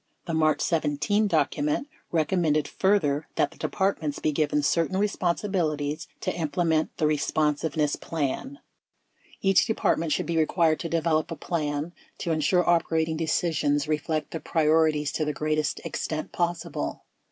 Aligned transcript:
22 0.25 0.25
The 0.35 0.39
March 0.43 0.61
17 0.61 1.27
document 1.27 1.87
recommended 2.11 2.67
further 2.67 3.27
that 3.35 3.51
the 3.51 3.57
Departments 3.59 4.17
be 4.17 4.31
given 4.31 4.63
certain 4.63 4.97
responsibilities 4.97 6.07
to 6.21 6.33
implement 6.33 6.97
the 6.97 7.05
responsiveness 7.05 7.95
plan. 7.97 8.57
Each 9.43 9.63
Department 9.67 10.11
should 10.11 10.25
be 10.25 10.37
required 10.39 10.79
to 10.79 10.89
develop 10.89 11.29
a 11.29 11.35
plan 11.35 11.93
to 12.17 12.31
insure 12.31 12.67
operating 12.67 13.15
decisions 13.15 13.87
reflect 13.87 14.31
the 14.31 14.39
priorities 14.39 15.11
to 15.11 15.23
the 15.23 15.33
greatest 15.33 15.79
extent 15.85 16.31
possible. 16.31 17.03